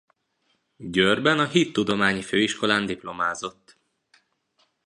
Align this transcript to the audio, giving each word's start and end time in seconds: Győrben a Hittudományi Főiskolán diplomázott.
Győrben 0.77 1.39
a 1.39 1.45
Hittudományi 1.45 2.21
Főiskolán 2.21 2.85
diplomázott. 2.85 3.77